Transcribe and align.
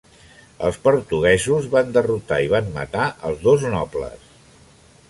Els 0.69 0.79
portuguesos 0.87 1.67
van 1.75 1.93
derrotar 1.99 2.41
i 2.47 2.51
van 2.55 2.73
matar 2.81 3.07
els 3.31 3.47
dos 3.49 3.69
nobles. 3.77 4.31